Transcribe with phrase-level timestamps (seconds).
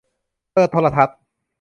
[0.53, 1.17] เปิดโทรทัศน์